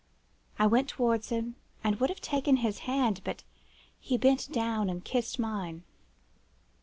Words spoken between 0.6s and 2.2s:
went towards him, and would